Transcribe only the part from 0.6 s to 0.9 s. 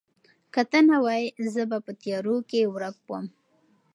ته